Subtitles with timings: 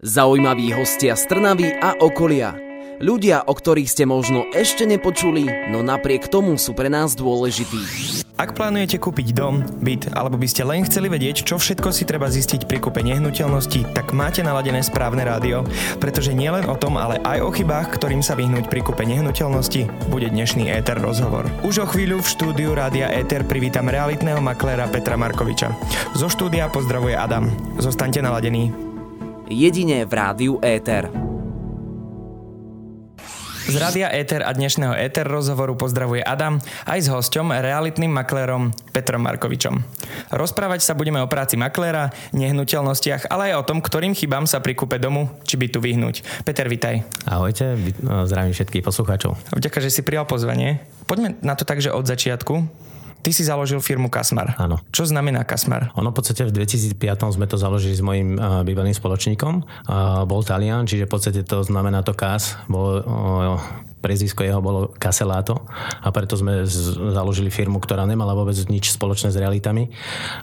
[0.00, 2.56] Zaujímaví hostia z Trnavy a okolia.
[3.04, 8.24] Ľudia, o ktorých ste možno ešte nepočuli, no napriek tomu sú pre nás dôležití.
[8.40, 12.32] Ak plánujete kúpiť dom, byt alebo by ste len chceli vedieť, čo všetko si treba
[12.32, 15.68] zistiť pri kúpe nehnuteľnosti, tak máte naladené správne rádio,
[16.00, 20.32] pretože nielen o tom, ale aj o chybách, ktorým sa vyhnúť pri kúpe nehnuteľnosti, bude
[20.32, 21.44] dnešný Éter rozhovor.
[21.60, 25.76] Už o chvíľu v štúdiu Rádia Éter privítam realitného makléra Petra Markoviča.
[26.16, 27.52] Zo štúdia pozdravuje Adam.
[27.76, 28.72] Zostaňte naladení
[29.50, 31.10] jedine v rádiu Éter.
[33.70, 36.58] Z Rádia Éter a dnešného Éter rozhovoru pozdravuje Adam
[36.90, 39.78] aj s hosťom, realitným maklérom Petrom Markovičom.
[40.34, 44.74] Rozprávať sa budeme o práci makléra, nehnuteľnostiach, ale aj o tom, ktorým chybám sa pri
[44.74, 46.42] kúpe domu či by tu vyhnúť.
[46.42, 47.06] Peter, vitaj.
[47.30, 49.38] Ahojte, zdravím všetkých poslucháčov.
[49.54, 50.82] Vďaka, že si prijal pozvanie.
[51.06, 52.88] Poďme na to tak, že od začiatku.
[53.20, 54.56] Ty si založil firmu Kasmar.
[54.56, 54.80] Áno.
[54.88, 55.92] Čo znamená Kasmar?
[55.96, 59.54] Ono v podstate v 2005 sme to založili s mojim uh, bývalým spoločníkom.
[59.84, 62.56] Uh, bol Talian, čiže v podstate to znamená to Kas.
[62.64, 63.60] Bol uh,
[64.00, 65.68] prezvisko jeho bolo Caselato
[66.00, 66.64] a preto sme
[67.12, 69.92] založili firmu, ktorá nemala vôbec nič spoločné s realitami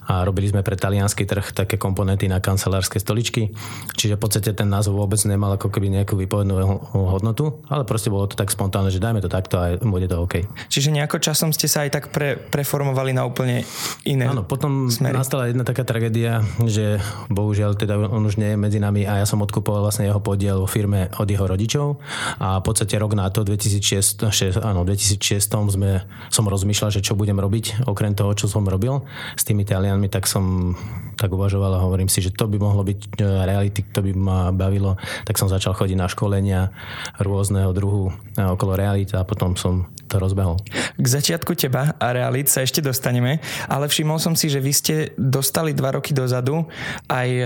[0.06, 3.50] a robili sme pre talianský trh také komponenty na kancelárske stoličky,
[3.98, 6.54] čiže v podstate ten názov vôbec nemal ako keby nejakú výpovednú
[6.94, 10.46] hodnotu, ale proste bolo to tak spontánne, že dajme to takto a bude to OK.
[10.70, 13.66] Čiže nejako časom ste sa aj tak pre, preformovali na úplne
[14.06, 15.18] iné Áno, potom smery.
[15.18, 17.02] nastala jedna taká tragédia, že
[17.34, 20.62] bohužiaľ teda on už nie je medzi nami a ja som odkupoval vlastne jeho podiel
[20.62, 21.98] vo firme od jeho rodičov
[22.38, 27.16] a v podstate rok na to 2006, 6, áno, 2006 sme, som rozmýšľal, že čo
[27.16, 29.08] budem robiť, okrem toho, čo som robil
[29.40, 30.76] s tými Talianmi, tak som
[31.18, 34.40] tak uvažoval a hovorím si, že to by mohlo byť e, reality, to by ma
[34.54, 35.00] bavilo.
[35.26, 36.70] Tak som začal chodiť na školenia
[37.18, 40.62] rôzneho druhu e, okolo reality a potom som to rozbehol.
[40.96, 44.96] K začiatku teba a realit sa ešte dostaneme, ale všimol som si, že vy ste
[45.18, 46.70] dostali dva roky dozadu
[47.10, 47.46] aj e,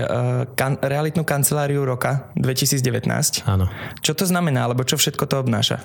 [0.52, 3.48] kan- realitnú kanceláriu roka 2019.
[3.48, 3.66] Áno.
[4.04, 5.80] Čo to znamená, alebo čo všetko to obnáša?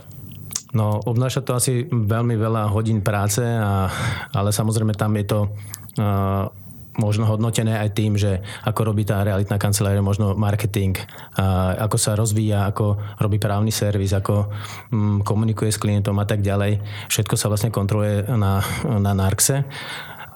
[0.76, 3.88] No, obnáša to asi veľmi veľa hodín práce, a,
[4.36, 6.52] ale samozrejme tam je to uh,
[7.00, 12.20] možno hodnotené aj tým, že ako robí tá realitná kancelária, možno marketing, uh, ako sa
[12.20, 14.52] rozvíja, ako robí právny servis, ako
[14.92, 16.84] um, komunikuje s klientom a tak ďalej.
[17.08, 19.64] Všetko sa vlastne kontroluje na, na Narxe.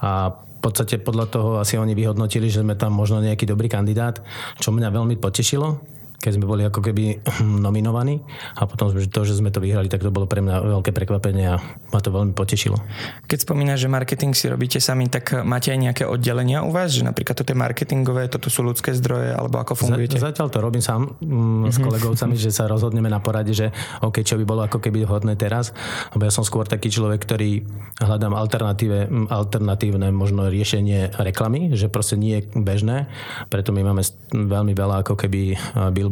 [0.01, 4.21] A v podstate podľa toho asi oni vyhodnotili, že sme tam možno nejaký dobrý kandidát,
[4.61, 5.90] čo mňa veľmi potešilo
[6.21, 7.25] keď sme boli ako keby
[7.65, 8.21] nominovaní
[8.55, 11.57] a potom to, že sme to vyhrali, tak to bolo pre mňa veľké prekvapenie a
[11.89, 12.77] ma to veľmi potešilo.
[13.25, 17.01] Keď spomínaš, že marketing si robíte sami, tak máte aj nejaké oddelenia u vás, že
[17.01, 20.21] napríklad toto je marketingové, toto sú ľudské zdroje, alebo ako fungujete?
[20.21, 21.83] Zatiaľ to robím sám mm, s mhm.
[21.89, 23.73] kolegovcami, že sa rozhodneme na porade, že
[24.05, 25.73] OK, čo by bolo ako keby hodné teraz,
[26.13, 27.65] lebo ja som skôr taký človek, ktorý
[27.97, 33.09] hľadám alternatíve, alternatívne možno riešenie reklamy, že proste nie je bežné,
[33.49, 35.57] preto my máme veľmi veľa ako keby
[35.89, 36.10] billboardov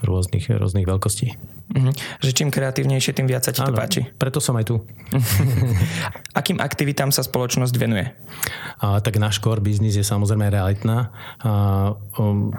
[0.00, 1.36] rôznych, rôznych veľkostí.
[1.70, 1.94] Mm-hmm.
[2.24, 4.02] Že čím kreatívnejšie, tým viac sa ti Áno, to páči.
[4.18, 4.82] preto som aj tu.
[6.40, 8.10] Akým aktivitám sa spoločnosť venuje?
[8.82, 11.14] A, tak náš core business je samozrejme realitná.
[11.46, 12.50] A, um,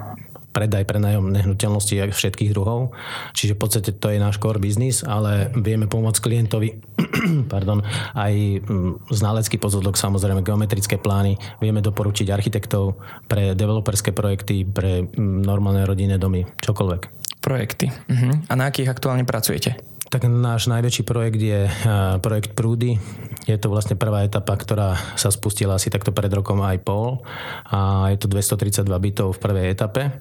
[0.52, 2.92] predaj, prenajom nehnuteľnosti všetkých druhov.
[3.32, 6.68] Čiže v podstate to je náš core business, ale vieme pomôcť klientovi
[7.52, 7.82] pardon,
[8.14, 11.36] aj mm, znalecký pozadok, samozrejme geometrické plány.
[11.58, 17.02] Vieme doporučiť architektov pre developerské projekty, pre mm, normálne rodinné domy, čokoľvek.
[17.42, 17.90] Projekty.
[17.90, 18.32] Uh-huh.
[18.46, 19.91] A na akých aktuálne pracujete?
[20.12, 21.72] Tak náš najväčší projekt je
[22.20, 23.00] projekt Prúdy.
[23.48, 27.24] Je to vlastne prvá etapa, ktorá sa spustila asi takto pred rokom aj pol.
[27.72, 30.12] A je to 232 bytov v prvej etape.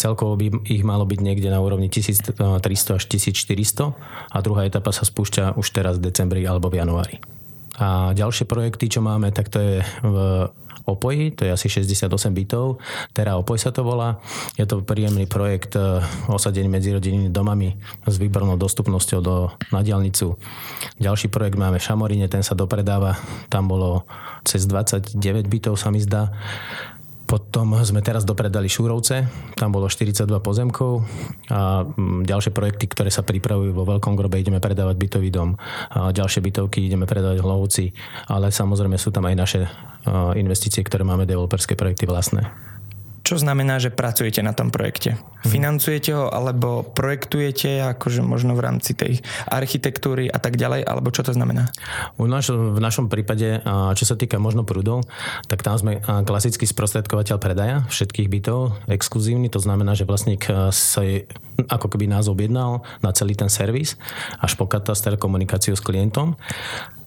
[0.00, 2.40] Celkovo by ich malo byť niekde na úrovni 1300
[2.96, 3.92] až 1400
[4.32, 7.20] a druhá etapa sa spúšťa už teraz v decembri alebo v januári.
[7.76, 10.16] A ďalšie projekty, čo máme, tak to je v
[10.84, 12.76] Opoji, to je asi 68 bytov,
[13.16, 14.20] Terra Opoj sa to volá.
[14.60, 17.72] Je to príjemný projekt e, osadený medzi rodinnými domami
[18.04, 20.36] s výbornou dostupnosťou do, na diálnicu.
[21.00, 23.16] Ďalší projekt máme v Šamoríne, ten sa dopredáva,
[23.48, 24.04] tam bolo
[24.44, 25.16] cez 29
[25.48, 26.36] bytov sa mi zdá.
[27.24, 29.24] Potom sme teraz dopredali Šúrovce,
[29.56, 31.08] tam bolo 42 pozemkov
[31.48, 35.56] a mm, ďalšie projekty, ktoré sa pripravujú vo Veľkom grobe, ideme predávať bytový dom.
[35.96, 37.96] A ďalšie bytovky ideme predávať Hlovci,
[38.28, 39.60] ale samozrejme sú tam aj naše
[40.36, 42.44] investície, ktoré máme developerské projekty vlastné.
[43.24, 45.16] Čo znamená, že pracujete na tom projekte?
[45.16, 45.48] Mhm.
[45.48, 51.24] Financujete ho alebo projektujete akože možno v rámci tej architektúry a tak ďalej, alebo čo
[51.24, 51.72] to znamená?
[52.20, 53.64] V, naš, v našom prípade,
[53.96, 55.08] čo sa týka možno prúdov,
[55.48, 61.24] tak tam sme klasický sprostredkovateľ predaja všetkých bytov, exkluzívny, to znamená, že vlastník sa je,
[61.72, 63.96] ako keby nás objednal na celý ten servis
[64.36, 66.36] až po kataster komunikáciu s klientom.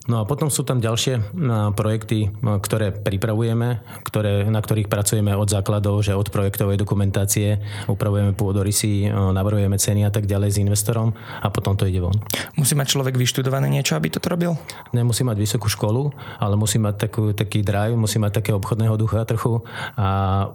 [0.07, 1.35] No a potom sú tam ďalšie
[1.75, 7.59] projekty, ktoré pripravujeme, ktoré, na ktorých pracujeme od základov, že od projektovej dokumentácie
[7.91, 11.11] upravujeme pôdorysy, navrhujeme ceny a tak ďalej s investorom
[11.43, 12.15] a potom to ide von.
[12.55, 14.55] Musí mať človek vyštudované niečo, aby toto robil?
[14.95, 19.27] Nemusí mať vysokú školu, ale musí mať takú, taký drive, musí mať také obchodného ducha
[19.27, 19.59] trochu
[19.99, 20.47] a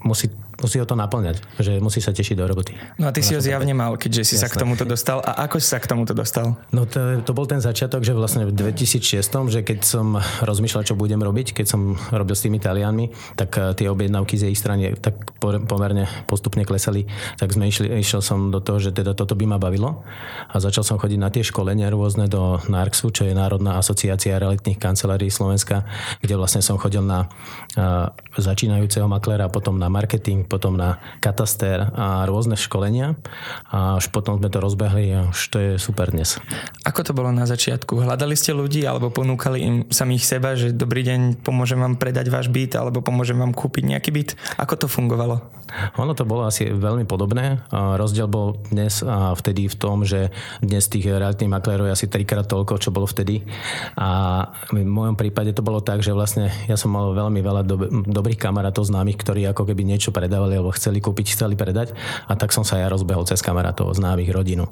[0.00, 2.72] musí musí ho to naplňať, že musí sa tešiť do roboty.
[2.96, 4.48] No a ty si ho zjavne mal, keďže si Jasne.
[4.48, 5.18] sa k tomuto dostal.
[5.20, 6.56] A ako si sa k tomuto dostal?
[6.72, 9.20] No to, to bol ten začiatok, že vlastne v 2006,
[9.52, 13.76] že keď som rozmýšľal, čo budem robiť, keď som robil s tými Talianmi, tak eh,
[13.76, 17.04] tie objednávky z jej strany tak pomerne postupne klesali,
[17.36, 20.02] tak sme išli, išiel som do toho, že teda toto by ma bavilo
[20.48, 24.80] a začal som chodiť na tie školenia rôzne do NARXu, čo je Národná asociácia realitných
[24.80, 25.84] kancelárií Slovenska,
[26.24, 32.24] kde vlastne som chodil na uh, začínajúceho makléra, potom na marketing, potom na katastér a
[32.24, 33.18] rôzne školenia
[33.68, 36.38] a až potom sme to rozbehli a už to je super dnes.
[36.86, 37.98] Ako to bolo na začiatku?
[38.00, 42.46] Hľadali ste ľudí alebo ponúkali im samých seba, že dobrý deň, pomôžem vám predať váš
[42.48, 44.30] byt alebo pomôžem vám kúpiť nejaký byt?
[44.56, 45.42] Ako to fungovalo?
[45.98, 47.58] Ono to bolo asi veľmi podobné.
[47.74, 50.30] Rozdiel bol dnes a vtedy v tom, že
[50.62, 53.42] dnes tých realitných maklérov je asi trikrát toľko, čo bolo vtedy.
[53.98, 57.90] A v mojom prípade to bolo tak, že vlastne ja som mal veľmi veľa dob-
[57.90, 61.96] dobrých kamarátov známych, ktorí ako keby niečo predávali alebo chceli kúpiť, chceli predať.
[62.28, 64.68] A tak som sa ja rozbehol cez kamarátov, známych, rodinu.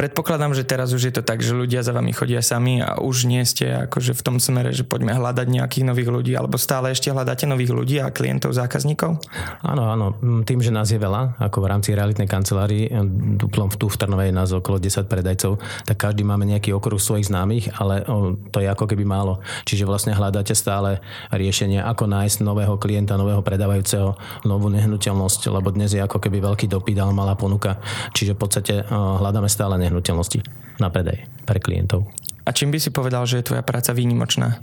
[0.00, 3.28] Predpokladám, že teraz už je to tak, že ľudia za vami chodia sami a už
[3.28, 7.12] nie ste akože v tom smere, že poďme hľadať nejakých nových ľudí, alebo stále ešte
[7.12, 9.20] hľadáte nových ľudí a klientov, zákazníkov?
[9.60, 10.16] Áno, áno.
[10.48, 12.88] Tým, že nás je veľa, ako v rámci realitnej kancelárii,
[13.36, 17.68] duplom tu v Trnovej nás okolo 10 predajcov, tak každý máme nejaký okruh svojich známych,
[17.76, 18.00] ale
[18.48, 19.44] to je ako keby málo.
[19.68, 24.16] Čiže vlastne hľadáte stále riešenie, ako nájsť nového klienta, nového predávajúceho,
[24.48, 27.76] novú nehnuteľnosť, lebo dnes je ako keby veľký dopyt, ale malá ponuka.
[28.16, 30.46] Čiže v podstate hľadáme stále nehnuteľnosti
[30.78, 32.06] na predaj pre klientov.
[32.46, 34.62] A čím by si povedal, že je tvoja práca výnimočná?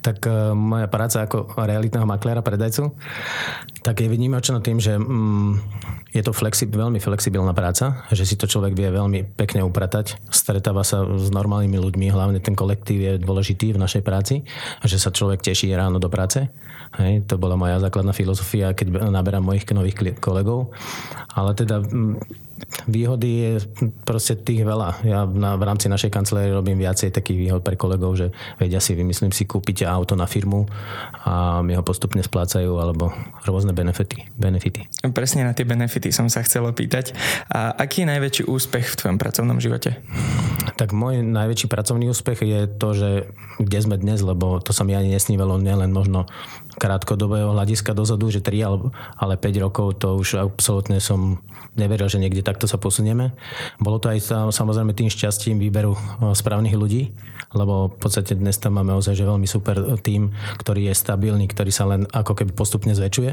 [0.00, 2.94] Tak uh, moja práca ako realitného makléra predajcu
[3.86, 5.62] tak je výnimočná tým, že mm,
[6.10, 10.82] je to flexi- veľmi flexibilná práca, že si to človek vie veľmi pekne upratať, stretáva
[10.82, 14.42] sa s normálnymi ľuďmi, hlavne ten kolektív je dôležitý v našej práci,
[14.82, 16.50] že sa človek teší ráno do práce.
[16.98, 20.74] Hej, to bola moja základná filozofia, keď naberám mojich nových kolegov.
[21.30, 22.45] Ale teda mm,
[22.86, 23.52] výhody je
[24.06, 25.02] proste tých veľa.
[25.02, 28.94] Ja na, v rámci našej kancelárie robím viacej takých výhod pre kolegov, že vedia si,
[28.94, 30.66] vymyslím si, kúpite auto na firmu
[31.26, 33.10] a mi ho postupne splácajú alebo
[33.44, 34.30] rôzne benefity.
[34.38, 34.86] benefity.
[35.12, 37.12] Presne na tie benefity som sa chcel opýtať.
[37.50, 39.98] A aký je najväčší úspech v tvojom pracovnom živote?
[40.76, 43.10] Tak môj najväčší pracovný úspech je to, že
[43.56, 46.28] kde sme dnes, lebo to sa mi ani nesnívalo nielen možno
[46.76, 51.40] krátkodobého hľadiska dozadu, že 3 alebo, ale 5 rokov, to už absolútne som
[51.76, 53.32] neveril, že niekde takto sa posunieme.
[53.80, 55.96] Bolo to aj samozrejme tým šťastím výberu
[56.32, 57.12] správnych ľudí,
[57.52, 61.70] lebo v podstate dnes tam máme ozaj že veľmi super tým, ktorý je stabilný, ktorý
[61.72, 63.32] sa len ako keby postupne zväčšuje.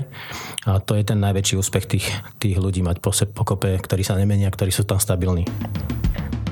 [0.67, 2.07] A to je ten najväčší úspech tých,
[2.39, 5.47] tých ľudí mať po pokope, ktorí sa nemenia, ktorí sú tam stabilní.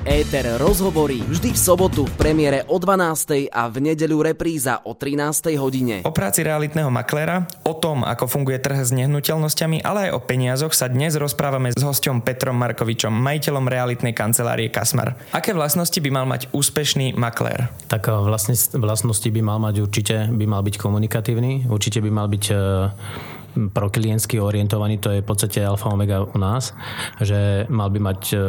[0.02, 3.46] Éter rozhovorí vždy v sobotu v premiére o 12.
[3.54, 5.54] a v nedeľu repríza o 13.
[5.54, 6.02] hodine.
[6.02, 10.74] O práci realitného makléra, o tom, ako funguje trh s nehnuteľnosťami, ale aj o peniazoch
[10.74, 15.14] sa dnes rozprávame s hosťom Petrom Markovičom, majiteľom realitnej kancelárie Kasmar.
[15.30, 17.70] Aké vlastnosti by mal mať úspešný maklér?
[17.86, 22.44] Tak vlastne vlastnosti by mal mať určite, by mal byť komunikatívny, určite by mal byť
[22.50, 26.72] uh proklientsky orientovaný, to je v podstate alfa omega u nás,
[27.20, 28.40] že mal by mať eh,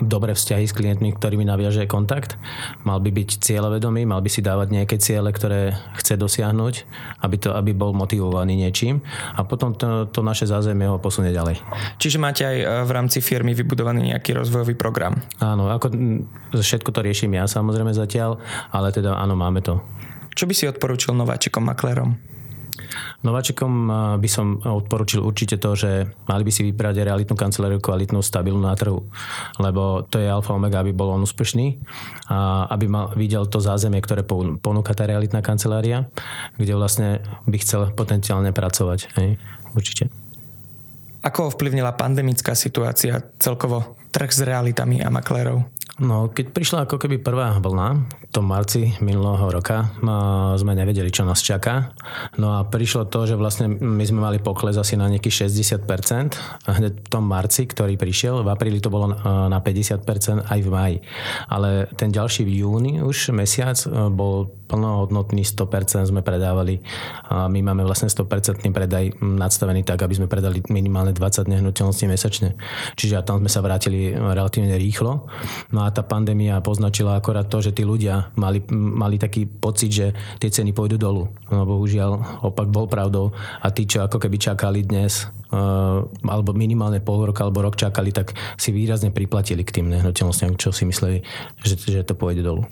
[0.00, 2.40] dobré vzťahy s klientmi, ktorými naviaže kontakt.
[2.82, 6.74] Mal by byť cieľovedomý, mal by si dávať nejaké ciele, ktoré chce dosiahnuť,
[7.24, 9.04] aby, to, aby bol motivovaný niečím
[9.36, 11.60] a potom to, to naše zázemie ho posunie ďalej.
[12.00, 15.20] Čiže máte aj e, v rámci firmy vybudovaný nejaký rozvojový program?
[15.38, 15.92] Áno, ako
[16.56, 18.40] všetko to riešim ja samozrejme zatiaľ,
[18.72, 19.78] ale teda áno, máme to.
[20.34, 22.16] Čo by si odporúčil nováčikom maklérom?
[23.22, 23.72] Nováčikom
[24.20, 28.76] by som odporučil určite to, že mali by si vybrať realitnú kanceláriu kvalitnú, stabilnú na
[28.76, 29.06] trhu.
[29.60, 31.80] Lebo to je alfa omega, aby bol on úspešný
[32.30, 34.24] a aby mal, videl to zázemie, ktoré
[34.60, 36.08] ponúka tá realitná kancelária,
[36.60, 37.08] kde vlastne
[37.44, 39.12] by chcel potenciálne pracovať.
[39.18, 39.40] Hej?
[39.72, 40.10] Určite.
[41.20, 45.68] Ako ovplyvnila pandemická situácia celkovo trh s realitami a maklérov?
[46.00, 49.92] No, keď prišla ako keby prvá vlna, v tom marci minulého roka,
[50.56, 51.92] sme nevedeli, čo nás čaká.
[52.40, 56.64] No a prišlo to, že vlastne my sme mali pokles asi na nejakých 60%.
[56.64, 60.68] A hneď v tom marci, ktorý prišiel, v apríli to bolo na 50% aj v
[60.72, 60.96] maji.
[61.52, 66.78] Ale ten ďalší v júni už mesiac e, bol plnohodnotný 100% sme predávali.
[67.26, 72.54] A my máme vlastne 100% predaj nadstavený tak, aby sme predali minimálne 20 nehnuteľností mesačne.
[72.94, 75.26] Čiže tam sme sa vrátili relatívne rýchlo.
[75.74, 80.06] No a tá pandémia poznačila akorát to, že tí ľudia mali, mali taký pocit, že
[80.38, 81.30] tie ceny pôjdu dolu.
[81.50, 85.28] No bohužiaľ opak bol pravdou a tí, čo ako keby čakali dnes
[86.22, 90.70] alebo minimálne pol roka alebo rok čakali, tak si výrazne priplatili k tým nehnuteľnostiam, čo
[90.70, 91.26] si mysleli,
[91.66, 92.62] že, že to pôjde dolu.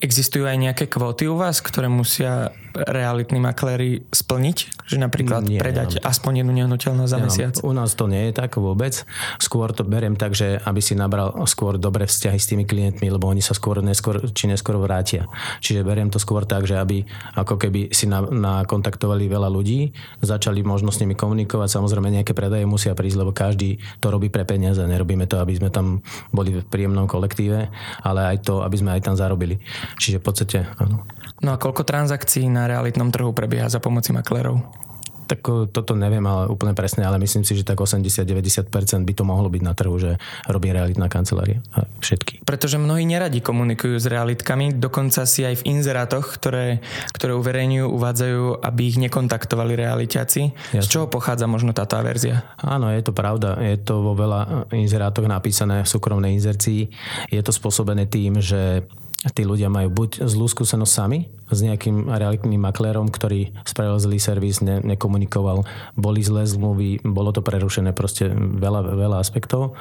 [0.00, 4.86] Existujú aj nejaké kvóty u vás, ktoré musia realitní makléri splniť?
[4.86, 6.10] Že napríklad nie, predať nemám.
[6.10, 7.26] aspoň jednu nehnuteľnosť za nemám.
[7.30, 7.54] mesiac?
[7.62, 8.94] U nás to nie je tak vôbec.
[9.42, 13.26] Skôr to beriem tak, že aby si nabral skôr dobré vzťahy s tými klientmi, lebo
[13.30, 15.26] oni sa skôr neskôr, či neskôr vrátia.
[15.62, 17.06] Čiže beriem to skôr tak, že aby
[17.38, 19.90] ako keby si na, nakontaktovali veľa ľudí,
[20.22, 21.68] začali možno s nimi komunikovať.
[21.70, 24.82] Samozrejme nejaké predaje musia prísť, lebo každý to robí pre peniaze.
[24.82, 27.70] Nerobíme to, aby sme tam boli v príjemnom kolektíve,
[28.02, 29.58] ale aj to, aby sme aj tam zarobili.
[29.96, 31.06] Čiže v podstate áno.
[31.40, 34.60] No a koľko transakcií na realitnom trhu prebieha za pomoci maklerov?
[35.30, 38.66] Tak toto neviem ale úplne presne, ale myslím si, že tak 80-90%
[39.06, 40.18] by to mohlo byť na trhu, že
[40.50, 41.62] robí realitná kancelária.
[41.70, 42.42] A všetky.
[42.42, 46.82] Pretože mnohí neradi komunikujú s realitkami, dokonca si aj v inzerátoch, ktoré,
[47.14, 50.42] ktoré uverejňujú, uvádzajú, aby ich nekontaktovali realiťaci.
[50.74, 50.82] Jasne.
[50.82, 52.42] Z čoho pochádza možno táto averzia?
[52.58, 53.54] Áno, je to pravda.
[53.62, 56.90] Je to vo veľa inzerátoch napísané v súkromnej inzercii.
[57.30, 58.82] Je to spôsobené tým, že
[59.28, 64.64] tí ľudia majú buď zlú skúsenosť sami s nejakým realitným maklérom, ktorý spravil zlý servis,
[64.64, 69.76] ne, nekomunikoval, boli zlé zmluvy, bolo to prerušené, proste veľa, veľa aspektov.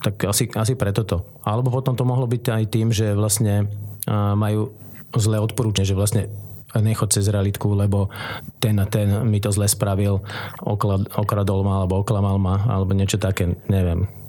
[0.00, 1.20] Tak asi, asi preto to.
[1.44, 3.68] Alebo potom to mohlo byť aj tým, že vlastne
[4.08, 4.72] majú
[5.16, 6.32] zlé odporúčanie, že vlastne
[6.74, 8.08] nechod cez realitku, lebo
[8.58, 10.24] ten a ten mi to zle spravil,
[10.64, 14.23] okradol ma alebo oklamal ma, alebo niečo také, neviem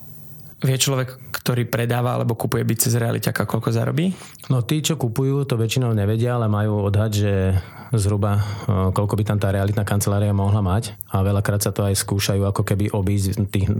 [0.66, 4.10] Vie človek, ktorý predáva alebo kupuje byť cez realiťaka, koľko zarobí?
[4.50, 7.54] No tí, čo kupujú, to väčšinou nevedia, ale majú odhad, že
[7.94, 12.42] zhruba koľko by tam tá realitná kancelária mohla mať a veľakrát sa to aj skúšajú
[12.42, 13.70] ako keby obísť tých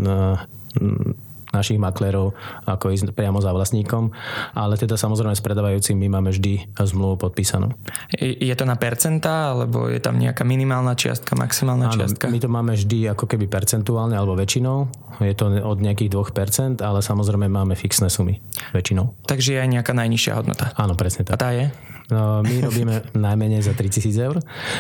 [1.57, 2.37] našich maklérov,
[2.69, 4.13] ako ísť priamo za vlastníkom,
[4.53, 7.73] ale teda samozrejme s predávajúcim my máme vždy zmluvu podpísanú.
[8.21, 12.29] Je to na percentá, alebo je tam nejaká minimálna čiastka, maximálna Áno, čiastka?
[12.29, 14.93] my to máme vždy ako keby percentuálne alebo väčšinou.
[15.25, 18.39] Je to od nejakých 2%, ale samozrejme máme fixné sumy
[18.77, 19.17] väčšinou.
[19.25, 20.77] Takže je aj nejaká najnižšia hodnota?
[20.77, 21.41] Áno, presne tak.
[21.41, 21.73] A tá je?
[22.11, 24.37] No, my robíme najmenej za 3000 eur.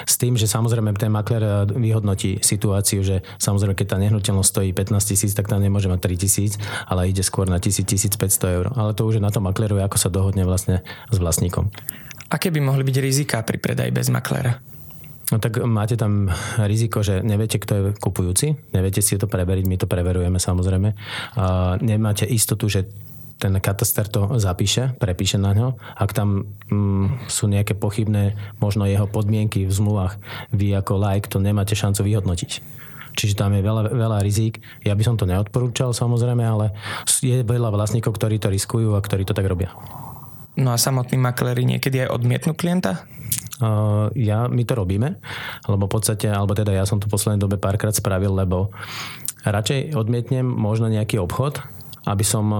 [0.06, 4.71] S tým, že samozrejme ten makler eh, vyhodnotí situáciu, že samozrejme, keď tá nehnuteľnosť stojí
[4.73, 8.66] 15 tisíc, tak tam nemôže mať 3000, ale ide skôr na 1000-1500 eur.
[8.75, 11.71] Ale to už je na tom maklerovi, ako sa dohodne vlastne s vlastníkom.
[12.26, 14.59] Aké by mohli byť rizika pri predaji bez maklera?
[15.26, 19.75] No tak máte tam riziko, že neviete, kto je kupujúci, neviete si to preveriť, my
[19.75, 20.95] to preverujeme samozrejme.
[21.35, 22.87] A nemáte istotu, že
[23.37, 25.76] ten kataster to zapíše, prepíše na ňo.
[25.76, 30.16] Ak tam mm, sú nejaké pochybné, možno jeho podmienky v zmluvách,
[30.57, 32.50] vy ako like to nemáte šancu vyhodnotiť.
[33.16, 34.61] Čiže tam je veľa, veľa rizík.
[34.85, 36.76] Ja by som to neodporúčal samozrejme, ale
[37.25, 39.73] je veľa vlastníkov, ktorí to riskujú a ktorí to tak robia.
[40.57, 43.05] No a samotní makléri niekedy aj odmietnú klienta?
[43.57, 45.16] Uh, ja, my to robíme,
[45.64, 48.69] lebo v podstate, alebo teda ja som to v poslednej dobe párkrát spravil, lebo
[49.49, 51.64] radšej odmietnem možno nejaký obchod,
[52.05, 52.52] aby som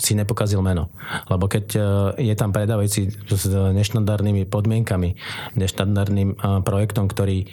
[0.00, 0.88] si nepokazil meno.
[1.28, 1.80] Lebo keď e,
[2.32, 5.14] je tam predávajúci s neštandardnými podmienkami,
[5.60, 7.44] neštandardným e, projektom, ktorý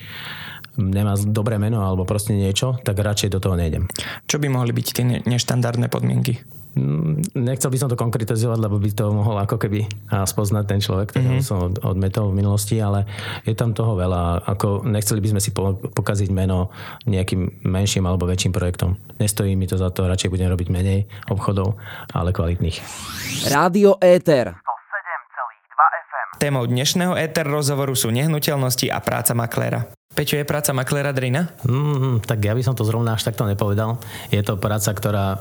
[0.78, 3.90] nemá dobré meno alebo proste niečo, tak radšej do toho nejdem.
[4.30, 6.40] Čo by mohli byť tie neštandardné podmienky?
[6.78, 11.10] Mm, nechcel by som to konkretizovať, lebo by to mohol ako keby spoznať ten človek,
[11.10, 11.48] ktorý mm-hmm.
[11.50, 13.10] som odmetol v minulosti, ale
[13.50, 14.46] je tam toho veľa.
[14.46, 16.70] Ako nechceli by sme si pokaziť meno
[17.10, 18.94] nejakým menším alebo väčším projektom.
[19.18, 21.82] Nestojí mi to za to, radšej budem robiť menej obchodov,
[22.14, 22.78] ale kvalitných.
[23.50, 24.54] Rádio Éter.
[26.38, 29.97] Témou dnešného Éter rozhovoru sú nehnuteľnosti a práca makléra.
[30.18, 31.54] Peťo, je práca makléra Drina?
[31.62, 34.02] Mm, tak ja by som to zrovna až takto nepovedal.
[34.34, 35.40] Je to práca, ktorá e,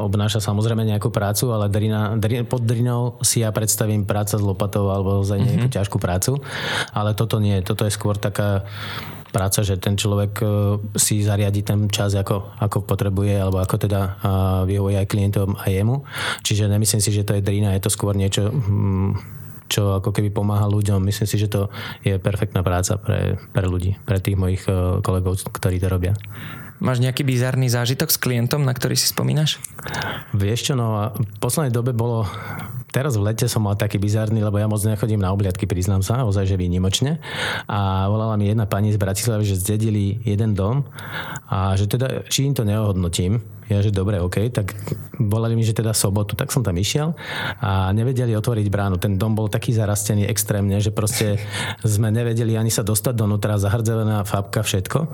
[0.00, 4.88] obnáša samozrejme nejakú prácu, ale drina, drin, pod drinou si ja predstavím práca s lopatou
[4.88, 5.76] alebo za nejakú mm-hmm.
[5.76, 6.40] ťažkú prácu.
[6.96, 7.60] Ale toto nie.
[7.60, 8.64] Toto je skôr taká
[9.36, 10.46] práca, že ten človek e,
[10.96, 14.16] si zariadi ten čas, ako, ako potrebuje, alebo ako teda
[14.64, 16.08] vyhovuje aj klientom a jemu.
[16.40, 18.48] Čiže nemyslím si, že to je drina, je to skôr niečo...
[18.48, 21.02] Mm, čo ako keby pomáha ľuďom.
[21.02, 21.68] Myslím si, že to
[22.02, 26.14] je perfektná práca pre, pre ľudí, pre tých mojich eh, kolegov, ktorí to robia.
[26.76, 29.56] Máš nejaký bizarný zážitok s klientom, na ktorý si spomínaš?
[30.36, 32.28] Vieš čo, no v poslednej dobe bolo
[32.96, 36.24] teraz v lete som mal taký bizarný, lebo ja moc nechodím na obliadky, priznám sa,
[36.24, 37.20] ozaj, že výnimočne.
[37.68, 40.88] A volala mi jedna pani z Bratislavy, že zdedili jeden dom
[41.52, 44.78] a že teda, či im to neohodnotím, ja, že dobre, OK, tak
[45.18, 47.18] volali mi, že teda sobotu, tak som tam išiel
[47.58, 48.94] a nevedeli otvoriť bránu.
[49.02, 51.42] Ten dom bol taký zarastený extrémne, že proste
[51.82, 55.10] sme nevedeli ani sa dostať donútra, zahrdzelená fabka, všetko.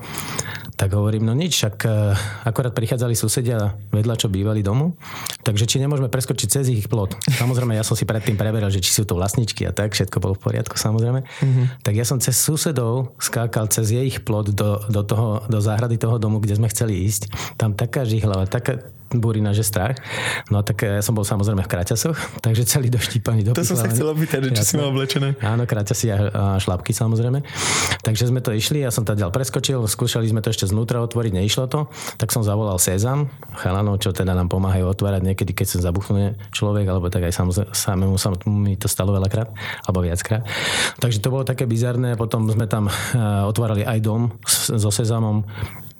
[0.77, 2.13] Tak hovorím, no nič, však uh,
[2.45, 4.97] akorát prichádzali susedia vedľa, čo bývali domu,
[5.41, 7.17] takže či nemôžeme preskočiť cez ich plot.
[7.29, 10.33] Samozrejme, ja som si predtým preberal, že či sú to vlastničky a tak, všetko bolo
[10.37, 11.25] v poriadku samozrejme.
[11.25, 11.65] Mm-hmm.
[11.81, 16.21] Tak ja som cez susedov skákal cez jej plot do, do, toho, do záhrady toho
[16.21, 17.29] domu, kde sme chceli ísť.
[17.57, 18.79] Tam taká žihlava, taká,
[19.17, 19.97] burina, že strach.
[20.49, 23.89] No tak ja som bol samozrejme v kraťasoch, takže celý doštípaný do To som sa
[23.89, 25.35] chcel opýtať, či si mal oblečené.
[25.41, 27.41] Áno, kraťasy a, a šlapky samozrejme.
[28.01, 31.65] Takže sme to išli, ja som ďal preskočil, skúšali sme to ešte znútra otvoriť, neišlo
[31.69, 33.29] to, tak som zavolal Sezam,
[33.59, 37.33] chalanov, čo teda nám pomáhajú otvárať niekedy, keď sa zabuchnuje človek, alebo tak aj
[37.71, 39.49] samému sa mi to stalo veľakrát,
[39.87, 40.45] alebo viackrát.
[40.99, 42.93] Takže to bolo také bizarné, potom sme tam eh,
[43.43, 45.45] otvárali aj dom so Sezamom,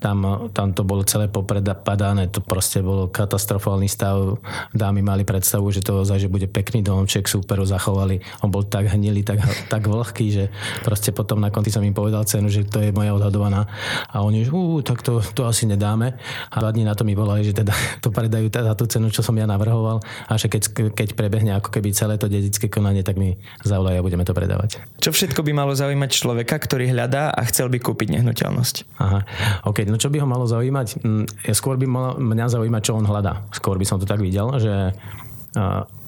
[0.03, 4.36] tam, tam to bolo celé popredapadané, to proste bol katastrofálny stav.
[4.75, 8.19] Dámy mali predstavu, že to ozaj, že bude pekný domček, super ho zachovali.
[8.43, 9.39] On bol tak hnilý, tak,
[9.72, 10.43] tak vlhký, že
[10.83, 13.63] proste potom na konci som im povedal cenu, že to je moja odhadovaná.
[14.12, 16.19] A oni, že uh, tak to, to asi nedáme.
[16.51, 17.72] A dva dní na to mi volali, že teda
[18.03, 20.03] to predajú za tú cenu, čo som ja navrhoval.
[20.27, 24.03] A že keď, keď prebehne ako keby celé to dedické konanie, tak mi zavolajú a
[24.03, 24.83] budeme to predávať.
[25.00, 28.75] Čo všetko by malo zaujímať človeka, ktorý hľadá a chcel by kúpiť nehnuteľnosť?
[29.00, 29.19] Aha,
[29.63, 31.06] OK, No čo by ho malo zaujímať?
[31.06, 33.46] Mm, skôr by malo mňa zaujímať, čo on hľadá.
[33.54, 34.90] Skôr by som to tak videl, že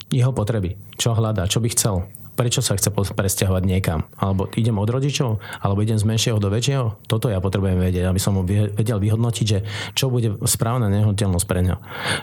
[0.10, 4.06] jeho potreby, čo hľadá, čo by chcel prečo sa chce presťahovať niekam.
[4.20, 7.08] Alebo idem od rodičov, alebo idem z menšieho do väčšieho.
[7.08, 9.60] Toto ja potrebujem vedieť, aby som vedel vyhodnotiť, že
[9.96, 11.76] čo bude správna nehnuteľnosť pre ňa.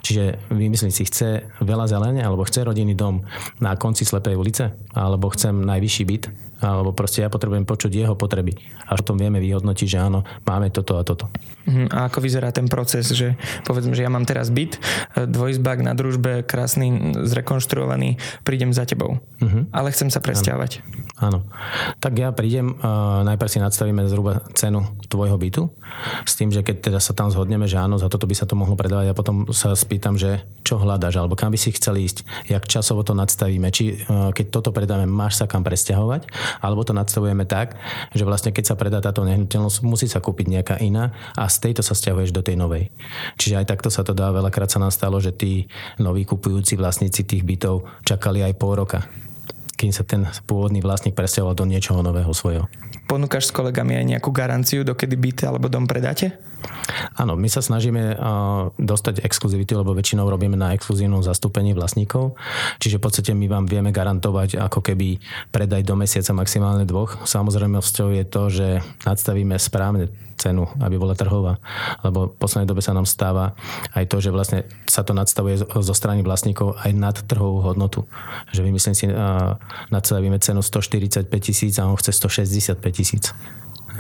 [0.05, 3.25] Čiže vymyslím si, chce veľa zelene, alebo chce rodinný dom
[3.59, 6.25] na konci slepej ulice, alebo chcem najvyšší byt,
[6.63, 8.55] alebo proste ja potrebujem počuť jeho potreby.
[8.87, 11.27] A potom vieme vyhodnotiť, že áno, máme toto a toto.
[11.67, 11.95] Mhm.
[11.95, 14.79] A ako vyzerá ten proces, že povedzme, že ja mám teraz byt,
[15.15, 19.23] e, dvojizbák na družbe, krásny, zrekonštruovaný, prídem za tebou.
[19.39, 19.67] Uh-huh.
[19.71, 20.83] Ale chcem sa presťahovať.
[21.23, 21.47] Áno.
[22.03, 25.63] Tak ja prídem, uh, najprv si nadstavíme zhruba cenu tvojho bytu,
[26.27, 28.59] s tým, že keď teda sa tam zhodneme, že áno, za toto by sa to
[28.59, 32.49] mohlo predávať a potom sa spýtam, že čo hľadaš, alebo kam by si chcel ísť,
[32.51, 36.27] jak časovo to nadstavíme, či uh, keď toto predáme, máš sa kam presťahovať,
[36.59, 37.79] alebo to nadstavujeme tak,
[38.17, 41.85] že vlastne keď sa predá táto nehnuteľnosť, musí sa kúpiť nejaká iná a z tejto
[41.85, 42.89] sa stiahuješ do tej novej.
[43.37, 45.69] Čiže aj takto sa to dá, veľakrát sa nám stalo, že tí
[46.01, 49.05] noví kupujúci vlastníci tých bytov čakali aj pol roka
[49.83, 52.71] kým sa ten pôvodný vlastník presťahoval do niečoho nového svojho.
[53.11, 56.39] Ponúkaš s kolegami aj nejakú garanciu, dokedy byt alebo dom predáte?
[57.17, 58.17] Áno, my sa snažíme
[58.79, 62.35] dostať exkluzivitu, lebo väčšinou robíme na exkluzívnom zastúpení vlastníkov.
[62.79, 65.23] Čiže v podstate my vám vieme garantovať ako keby
[65.55, 67.23] predaj do mesiaca maximálne dvoch.
[67.25, 68.67] Samozrejmosťou je to, že
[69.05, 70.09] nadstavíme správne
[70.41, 71.63] cenu, aby bola trhová.
[72.03, 73.55] Lebo v poslednej dobe sa nám stáva
[73.95, 78.11] aj to, že vlastne sa to nadstavuje zo strany vlastníkov aj nad trhovú hodnotu.
[78.51, 79.07] Že vymyslím si,
[79.95, 83.31] nadstavíme cenu 145 tisíc a on chce 165 tisíc.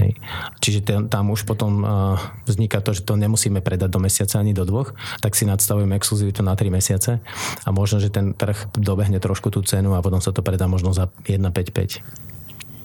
[0.02, 0.18] Hej.
[0.58, 2.18] Čiže ten, tam už potom uh,
[2.50, 6.42] vzniká to, že to nemusíme predať do mesiaca ani do dvoch, tak si nadstavujeme exkluzivitu
[6.42, 7.22] na 3 mesiace
[7.62, 10.90] a možno, že ten trh dobehne trošku tú cenu a potom sa to predá možno
[10.90, 12.31] za 1,55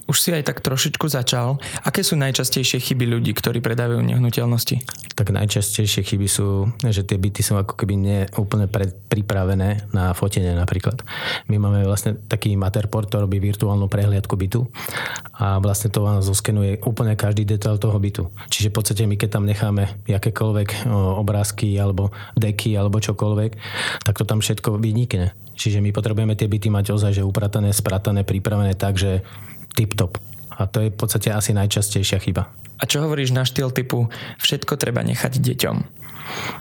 [0.08, 1.60] už si aj tak trošičku začal.
[1.84, 4.88] Aké sú najčastejšie chyby ľudí, ktorí predávajú nehnuteľnosti?
[5.14, 8.72] Tak najčastejšie chyby sú, že tie byty sú ako keby neúplne
[9.12, 11.04] pripravené na fotenie napríklad.
[11.52, 14.64] My máme vlastne taký Matterport, to robí virtuálnu prehliadku bytu
[15.36, 18.32] a vlastne to vám zoskenuje úplne každý detail toho bytu.
[18.48, 23.52] Čiže v podstate my keď tam necháme akékoľvek obrázky alebo deky alebo čokoľvek,
[24.08, 25.36] tak to tam všetko vynikne.
[25.58, 29.26] Čiže my potrebujeme tie byty mať ozaj, že upratané, spratané, pripravené tak, že
[29.78, 30.18] tip-top.
[30.58, 32.50] A to je v podstate asi najčastejšia chyba.
[32.78, 34.10] A čo hovoríš na štýl typu
[34.42, 35.78] všetko treba nechať deťom?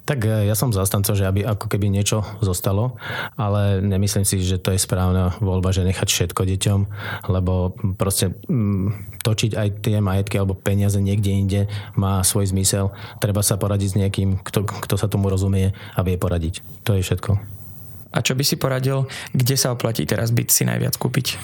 [0.06, 2.96] Tak e, ja som zastancov, že aby ako keby niečo zostalo,
[3.34, 6.80] ale nemyslím si, že to je správna voľba, že nechať všetko deťom,
[7.28, 11.60] lebo proste mm, točiť aj tie majetky alebo peniaze niekde inde
[11.98, 12.94] má svoj zmysel.
[13.18, 16.62] Treba sa poradiť s niekým, kto, kto sa tomu rozumie a vie poradiť.
[16.86, 17.56] To je všetko.
[18.16, 19.04] A čo by si poradil,
[19.36, 21.36] kde sa oplatí teraz byť si najviac kúpiť?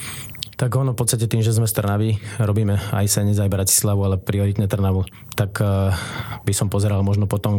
[0.62, 4.14] Tak ono v podstate tým, že sme z Trnavy, robíme aj Senec, aj Bratislavu, ale
[4.14, 5.02] prioritne Trnavu,
[5.34, 5.90] tak uh,
[6.46, 7.58] by som pozeral možno potom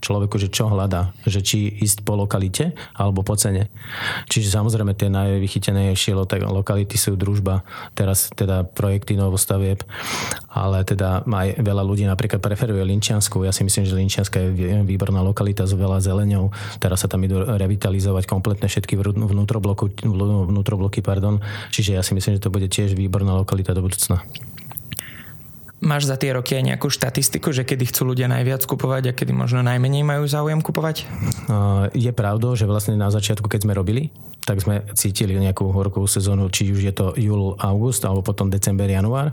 [0.00, 3.68] človeku, že čo hľadá, že či ísť po lokalite alebo po cene.
[4.32, 6.16] Čiže samozrejme tie najvychytenejšie
[6.48, 7.60] lokality sú družba,
[7.92, 9.84] teraz teda projekty novostavieb,
[10.48, 13.44] ale teda aj veľa ľudí napríklad preferuje Linčiansku.
[13.44, 16.56] Ja si myslím, že Linčianska je výborná lokalita s veľa zeleňou.
[16.80, 21.44] Teraz sa tam idú revitalizovať kompletne všetky vnútrobloky, pardon.
[21.68, 24.22] Čiže ja si myslím, že to bude tiež výborná lokalita do budúcna.
[25.78, 29.30] Máš za tie roky aj nejakú štatistiku, že kedy chcú ľudia najviac kupovať a kedy
[29.30, 31.06] možno najmenej majú záujem kupovať?
[31.94, 34.10] Je pravdou, že vlastne na začiatku, keď sme robili,
[34.42, 38.90] tak sme cítili nejakú horkovú sezónu, či už je to júl, august, alebo potom december,
[38.90, 39.30] január.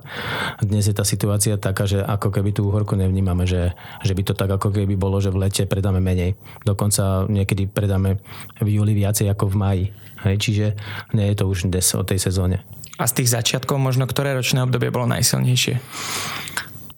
[0.61, 3.73] Dnes je tá situácia taká, že ako keby tú horku nevnímame, že,
[4.05, 6.37] že by to tak ako keby bolo, že v lete predáme menej.
[6.61, 8.21] Dokonca niekedy predáme
[8.61, 9.85] v júli viacej ako v maji.
[10.25, 10.65] Hej, čiže
[11.13, 12.65] nie je to už dnes o tej sezóne.
[12.97, 15.77] A z tých začiatkov možno ktoré ročné obdobie bolo najsilnejšie?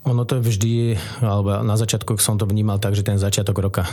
[0.07, 0.73] Ono to je vždy,
[1.19, 3.83] alebo na začiatku som to vnímal tak, že ten začiatok roka,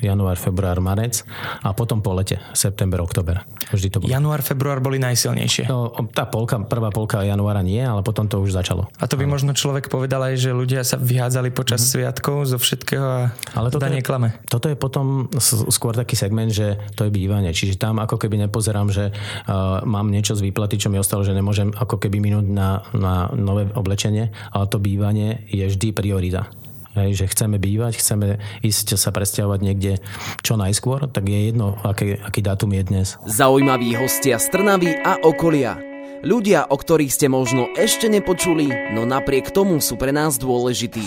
[0.00, 1.22] január, február, marec
[1.60, 3.44] a potom po lete, september, oktober.
[3.68, 4.08] Vždy to bolo.
[4.08, 5.68] Január, február boli najsilnejšie.
[5.68, 8.88] No, tá polka, prvá polka januára nie, ale potom to už začalo.
[8.96, 11.92] A to by možno človek povedal aj, že ľudia sa vyhádzali počas mm-hmm.
[11.92, 13.20] sviatkov zo všetkého a
[13.54, 14.28] ale toto je, klame.
[14.48, 15.28] Toto je potom
[15.68, 17.52] skôr taký segment, že to je bývanie.
[17.52, 21.36] Čiže tam ako keby nepozerám, že uh, mám niečo z výplaty, čo mi ostalo, že
[21.36, 26.50] nemôžem ako keby minúť na, na nové oblečenie, ale to bývanie je vždy priorita.
[26.98, 30.02] Hej, že chceme bývať, chceme ísť sa presťahovať niekde
[30.42, 33.08] čo najskôr, tak je jedno, aký, aký dátum je dnes.
[33.22, 35.87] Zaujímaví hostia z Trnavy a okolia.
[36.18, 41.06] Ľudia, o ktorých ste možno ešte nepočuli, no napriek tomu sú pre nás dôležití.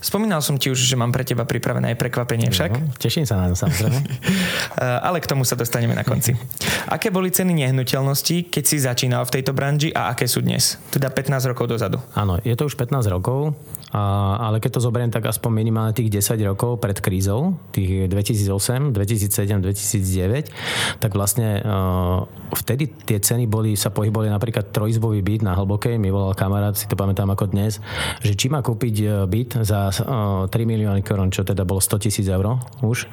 [0.00, 2.72] Spomínal som ti už, že mám pre teba pripravené aj prekvapenie však.
[2.72, 4.00] No, teším sa na to samozrejme.
[5.06, 6.32] Ale k tomu sa dostaneme na konci.
[6.94, 10.80] Aké boli ceny nehnuteľností, keď si začínal v tejto branži a aké sú dnes?
[10.88, 12.00] Teda 15 rokov dozadu.
[12.16, 13.52] Áno, je to už 15 rokov.
[13.90, 19.58] Ale keď to zoberiem, tak aspoň minimálne tých 10 rokov pred krízou, tých 2008, 2007,
[19.58, 22.22] 2009, tak vlastne uh,
[22.54, 26.86] vtedy tie ceny boli, sa pohybovali napríklad trojizbový byt na Hlbokej, mi volal kamarát, si
[26.86, 27.82] to pamätám ako dnes,
[28.22, 32.04] že či má kúpiť e, byt za uh, 3 milióny korun, čo teda bolo 100
[32.06, 33.10] tisíc eur už.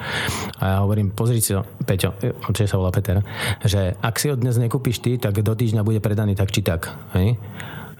[0.61, 2.13] A ja hovorím, pozri si Peťo,
[2.53, 3.25] čo sa volá Peter,
[3.65, 6.93] že ak si ho dnes nekúpiš ty, tak do týždňa bude predaný tak či tak.
[7.17, 7.35] Hej?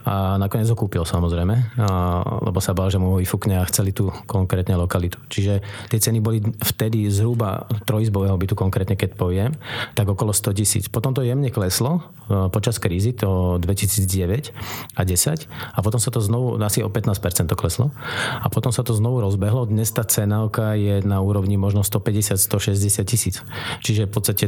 [0.08, 3.92] A nakoniec ho kúpil samozrejme, a, lebo sa bál, že mu ho vyfúkne a chceli
[3.92, 5.20] tú konkrétne lokalitu.
[5.28, 5.60] Čiže
[5.92, 9.52] tie ceny boli vtedy zhruba trojizbového bytu konkrétne, keď poviem,
[9.92, 10.84] tak okolo 100 tisíc.
[10.88, 16.24] Potom to jemne kleslo e, počas krízy, to 2009 a 10 a potom sa to
[16.24, 17.92] znovu, asi o 15% to kleslo
[18.40, 19.68] a potom sa to znovu rozbehlo.
[19.68, 23.44] Dnes tá cenovka je na úrovni možno 150-160 tisíc.
[23.84, 24.44] Čiže v podstate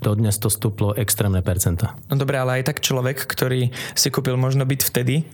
[0.00, 1.94] dnes to stúplo extrémne percenta.
[2.08, 5.28] No dobre, ale aj tak človek, ktorý si kúpil možno byt vtedy,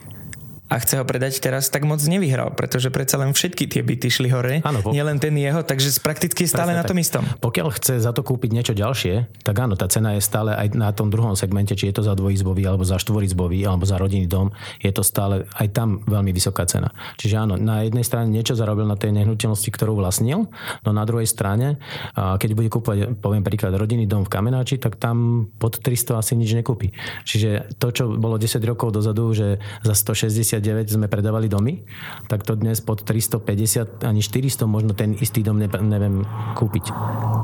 [0.67, 4.29] a chce ho predať teraz, tak moc nevyhral, pretože predsa len všetky tie byty šli
[4.35, 4.91] hore, áno, po...
[4.91, 7.23] nielen ten jeho, takže prakticky je stále Presne na tom istom.
[7.39, 10.91] Pokiaľ chce za to kúpiť niečo ďalšie, tak áno, tá cena je stále aj na
[10.91, 14.51] tom druhom segmente, či je to za dvojizbový, alebo za štvorizbový, alebo za rodinný dom,
[14.83, 16.91] je to stále aj tam veľmi vysoká cena.
[17.15, 20.51] Čiže áno, na jednej strane niečo zarobil na tej nehnuteľnosti, ktorú vlastnil,
[20.83, 21.79] no na druhej strane,
[22.17, 26.59] keď bude kúpať, poviem príklad, rodinný dom v Kamenáči, tak tam pod 300 asi nič
[26.59, 26.91] nekúpi.
[27.23, 31.85] Čiže to, čo bolo 10 rokov dozadu, že za 160 99 sme predávali domy,
[32.27, 36.25] tak to dnes pod 350 ani 400 možno ten istý dom neviem
[36.57, 36.91] kúpiť.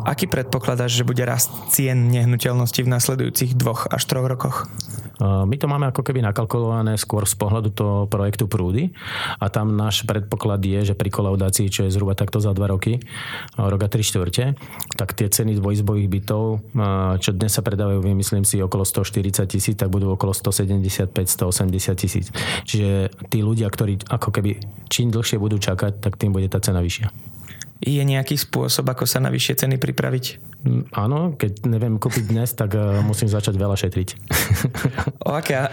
[0.09, 4.67] Aký predpokladáš, že bude rast cien nehnuteľnosti v nasledujúcich dvoch až troch rokoch?
[5.23, 8.91] My to máme ako keby nakalkulované skôr z pohľadu toho projektu Prúdy
[9.39, 12.99] a tam náš predpoklad je, že pri kolaudácii, čo je zhruba takto za dva roky,
[13.55, 14.45] roka 3 štvrte,
[14.99, 16.67] tak tie ceny dvojizbových bytov,
[17.23, 22.27] čo dnes sa predávajú, myslím si, okolo 140 tisíc, tak budú okolo 175-180 tisíc.
[22.67, 23.02] Čiže
[23.33, 24.61] tí ľudia, ktorí ako keby
[24.93, 27.09] čím dlhšie budú čakať, tak tým bude tá cena vyššia.
[27.83, 30.25] Je nejaký spôsob, ako sa na vyššie ceny pripraviť?
[30.63, 34.09] Mm, áno, keď neviem kúpiť dnes, tak uh, musím začať veľa šetriť.
[35.27, 35.67] o, aké,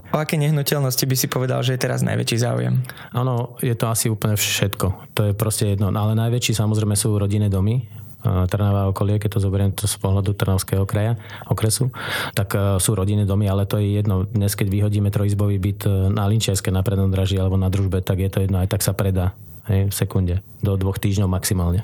[0.00, 2.80] o aké nehnuteľnosti by si povedal, že je teraz najväčší záujem?
[3.12, 5.12] Áno, je to asi úplne všetko.
[5.12, 5.92] To je proste jedno.
[5.92, 7.84] Ale najväčší samozrejme sú rodinné domy,
[8.22, 11.18] Trnava okolie, keď to zoberiem to z pohľadu Trnavského kraja,
[11.50, 11.90] okresu,
[12.38, 14.22] tak e, sú rodinné domy, ale to je jedno.
[14.24, 18.30] Dnes, keď vyhodíme trojizbový byt e, na Linčiarske, na prednodraží alebo na družbe, tak je
[18.30, 19.34] to jedno, aj tak sa predá
[19.70, 21.82] hej, v sekunde, do dvoch týždňov maximálne.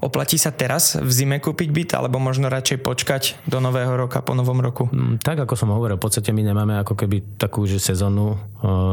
[0.00, 4.32] Oplatí sa teraz v zime kúpiť byt, alebo možno radšej počkať do nového roka, po
[4.32, 4.88] novom roku?
[4.88, 8.40] Mm, tak, ako som hovoril, v podstate my nemáme ako keby takú, že sezónu,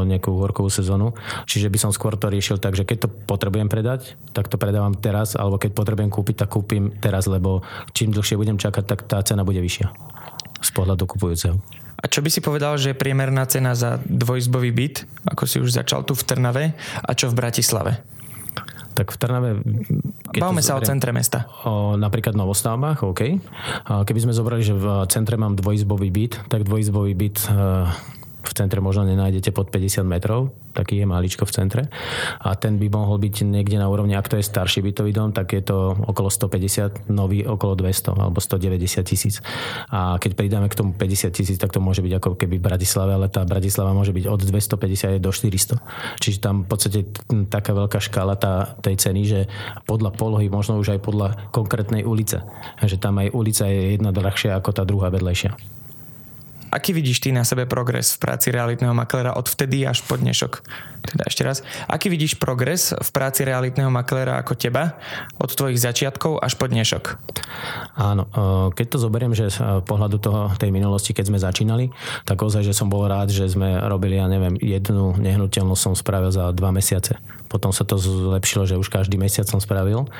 [0.08, 1.16] nejakú horkovú sezónu,
[1.48, 4.96] čiže by som skôr to riešil tak, že keď to potrebujem predať, tak to predávam
[4.96, 7.64] teraz, alebo keď potrebujem kúpiť, tak kúpim teraz, lebo
[7.96, 9.88] čím dlhšie budem čakať, tak tá cena bude vyššia
[10.56, 11.56] z pohľadu kupujúceho.
[11.96, 14.96] A čo by si povedal, že je priemerná cena za dvojizbový byt,
[15.32, 16.64] ako si už začal tu v Trnave,
[17.00, 18.04] a čo v Bratislave?
[18.96, 19.50] Tak v Trnave...
[20.32, 21.44] Bavme sa o centre mesta.
[21.68, 23.20] O napríklad novostavbách, OK.
[23.84, 27.48] Keby sme zobrali, že v centre mám dvojizbový byt, tak dvojizbový byt e,
[28.46, 31.82] v centre možno nenájdete pod 50 metrov, taký je maličko v centre.
[32.40, 35.52] A ten by mohol byť niekde na úrovni, ak to je starší bytový dom, tak
[35.52, 39.42] je to okolo 150, nový okolo 200 alebo 190 tisíc.
[39.90, 43.18] A keď pridáme k tomu 50 tisíc, tak to môže byť ako keby v Bratislave,
[43.18, 46.22] ale tá Bratislava môže byť od 250 do 400.
[46.22, 46.98] Čiže tam v podstate
[47.50, 49.40] taká veľká škála tá, tej ceny, že
[49.88, 52.44] podľa polohy, možno už aj podľa konkrétnej ulice.
[52.82, 55.56] Že tam aj ulica je jedna drahšia ako tá druhá vedlejšia.
[56.76, 60.60] Aký vidíš ty na sebe progres v práci realitného maklera od vtedy až po dnešok?
[61.06, 61.62] Teda ešte raz.
[61.86, 64.98] Aký vidíš progres v práci realitného maklera ako teba
[65.38, 67.04] od tvojich začiatkov až po dnešok?
[67.96, 71.94] Áno, e, keď to zoberiem, že z pohľadu toho, tej minulosti, keď sme začínali,
[72.26, 76.34] tak ozaj, že som bol rád, že sme robili, ja neviem, jednu nehnuteľnosť som spravil
[76.34, 77.16] za dva mesiace.
[77.46, 80.10] Potom sa to zlepšilo, že už každý mesiac som spravil.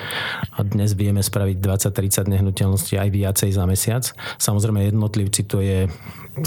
[0.55, 4.05] A dnes vieme spraviť 20-30 nehnuteľností aj viacej za mesiac.
[4.39, 5.91] Samozrejme jednotlivci to je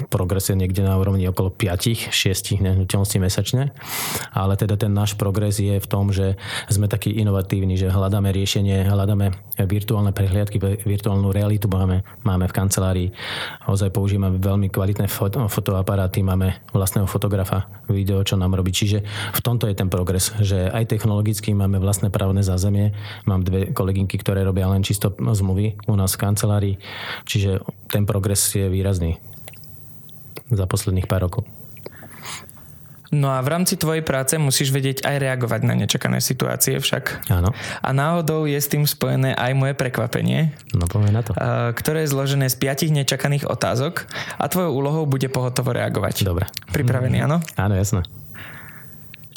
[0.09, 3.73] progres je niekde na úrovni okolo 5-6 nehnuteľností mesačne,
[4.33, 6.37] ale teda ten náš progres je v tom, že
[6.69, 9.33] sme takí inovatívni, že hľadáme riešenie, hľadáme
[9.65, 13.09] virtuálne prehliadky, virtuálnu realitu máme, máme v kancelárii.
[13.67, 18.71] Ozaj používame veľmi kvalitné foto, fotoaparáty, máme vlastného fotografa, video, čo nám robí.
[18.71, 19.03] Čiže
[19.35, 22.93] v tomto je ten progres, že aj technologicky máme vlastné právne zázemie.
[23.25, 26.75] Mám dve kolegynky, ktoré robia len čisto zmluvy u nás v kancelárii.
[27.25, 29.17] Čiže ten progres je výrazný
[30.49, 31.45] za posledných pár rokov.
[33.09, 37.25] No a v rámci tvojej práce musíš vedieť aj reagovať na nečakané situácie však.
[37.33, 37.49] Áno.
[37.81, 40.53] A náhodou je s tým spojené aj moje prekvapenie.
[40.77, 41.33] No poďme na to.
[41.73, 44.05] Ktoré je zložené z piatich nečakaných otázok
[44.37, 46.21] a tvojou úlohou bude pohotovo reagovať.
[46.21, 46.45] Dobre.
[46.69, 47.41] Pripravený, áno?
[47.57, 48.05] Áno, jasné.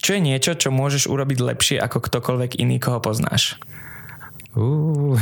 [0.02, 3.56] Čo je niečo, čo môžeš urobiť lepšie ako ktokoľvek iný, koho poznáš?
[4.52, 5.16] Uh,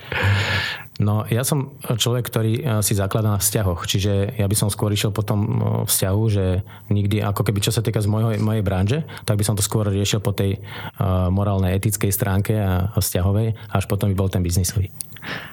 [1.02, 4.94] no ja som človek, ktorý eh, si zakladá na vzťahoch, čiže ja by som skôr
[4.94, 6.44] išiel po tom eh, vzťahu, že
[6.88, 9.86] nikdy, ako keby čo sa týka z mojej, mojej branže, tak by som to skôr
[9.90, 14.44] riešil po tej uh, morálnej, etickej stránke a, a vzťahovej, až potom by bol ten
[14.44, 14.92] biznisový.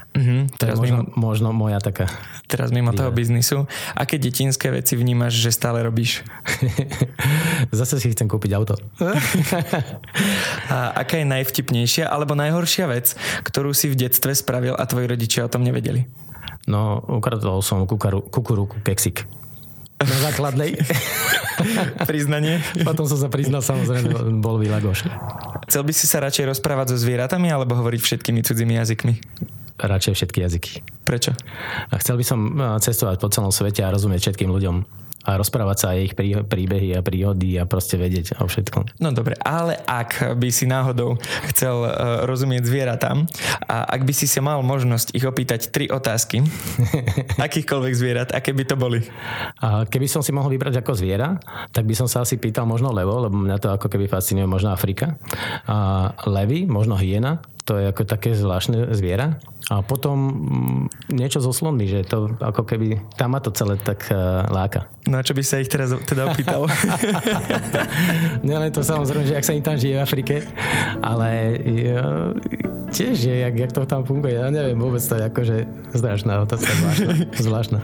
[0.09, 2.09] Mm-hmm, teraz to je možno, mimo, možno moja taká.
[2.49, 3.69] Teraz mimo toho biznisu.
[3.93, 6.25] Aké detinské veci vnímaš, že stále robíš?
[7.77, 8.73] Zase si chcem kúpiť auto.
[10.73, 13.13] a aká je najvtipnejšia alebo najhoršia vec,
[13.45, 16.05] ktorú si v detstve spravil a tvoji rodičia o tom nevedeli?
[16.69, 19.25] No, ukradol som kukuruku keksik.
[19.99, 20.79] Na základnej.
[22.09, 22.63] Priznanie.
[22.87, 25.11] Potom som sa priznal, samozrejme, bol Vilagoš.
[25.67, 29.13] Chcel by si sa radšej rozprávať so zvieratami alebo hovoriť všetkými cudzími jazykmi?
[29.79, 30.71] radšej všetky jazyky.
[31.07, 31.31] Prečo?
[31.87, 32.39] A chcel by som
[32.83, 34.75] cestovať po celom svete a rozumieť všetkým ľuďom
[35.29, 36.13] a rozprávať sa aj ich
[36.49, 38.97] príbehy a príhody a proste vedieť o všetkom.
[38.97, 41.21] No dobre, ale ak by si náhodou
[41.53, 43.29] chcel uh, rozumieť zvieratám
[43.69, 46.41] a ak by si sa mal možnosť ich opýtať tri otázky,
[47.45, 49.05] akýchkoľvek zvierat, aké by to boli?
[49.61, 51.37] A keby som si mohol vybrať ako zviera,
[51.69, 54.73] tak by som sa asi pýtal možno levo, lebo mňa to ako keby fascinuje možno
[54.73, 55.13] Afrika.
[55.69, 59.37] A levy, možno hyena, to je ako také zvláštne zviera.
[59.69, 64.09] A potom mm, niečo so slonmi, že to ako keby, tam ma to celé tak
[64.09, 64.89] uh, láka.
[65.05, 66.65] No a čo by sa ich teraz teda opýtal?
[68.47, 70.35] Nielen to samozrejme, že ak sa im tam žije v Afrike,
[71.05, 71.29] ale
[71.93, 72.33] uh,
[72.89, 74.33] tiež je, jak, jak to tam funguje.
[74.33, 75.55] Ja neviem, vôbec to je akože
[75.93, 77.13] strašná otázka, zvláštna.
[77.37, 77.79] zvláštna.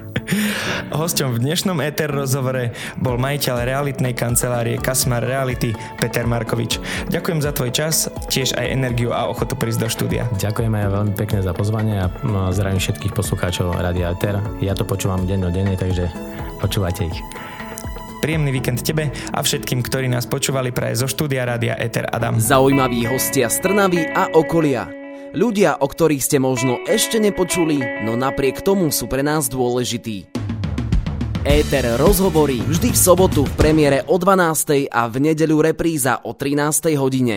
[0.89, 6.82] Hosťom v dnešnom ETER rozhovore bol majiteľ realitnej kancelárie Kasmar Reality Peter Markovič.
[7.13, 10.24] Ďakujem za tvoj čas, tiež aj energiu a ochotu prísť do štúdia.
[10.40, 12.08] Ďakujem aj veľmi pekne za pozvanie a
[12.56, 14.40] zdravím všetkých poslucháčov Radia ETER.
[14.64, 16.08] Ja to počúvam denne, takže
[16.64, 17.20] počúvajte ich.
[18.24, 22.40] Príjemný víkend tebe a všetkým, ktorí nás počúvali praje zo štúdia Rádia Eter Adam.
[22.40, 24.88] Zaujímaví hostia z Trnavy a okolia.
[25.36, 30.32] Ľudia, o ktorých ste možno ešte nepočuli, no napriek tomu sú pre nás dôležití.
[31.44, 34.88] Éter rozhovorí vždy v sobotu v premiére o 12.
[34.88, 36.96] a v nedeľu repríza o 13.
[36.96, 37.34] hodine.